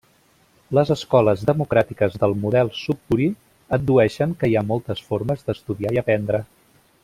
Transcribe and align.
Les 0.77 0.91
escoles 0.95 1.43
democràtiques 1.49 2.17
del 2.23 2.33
Model 2.45 2.73
Sudbury 2.79 3.29
addueixen 3.79 4.35
que 4.41 4.53
hi 4.53 4.59
ha 4.59 4.65
moltes 4.73 5.07
formes 5.11 5.49
d'estudiar 5.51 5.97
i 5.99 6.03
aprendre. 6.07 6.43